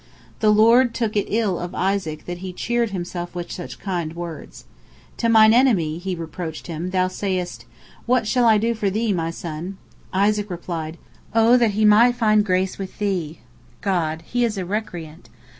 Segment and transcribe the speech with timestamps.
[0.39, 3.05] The Lord took it ill of Isaac that he cheered him
[3.35, 4.65] with such kind words.
[5.17, 7.65] "To Mine enemy," He reproached him, "thou sayest,
[8.07, 9.77] 'What shall I do for thee, my son?'"
[10.11, 10.97] Isaac replied,
[11.35, 13.41] "O that he might find grace with Thee!"
[13.81, 15.29] God: "He is a recreant."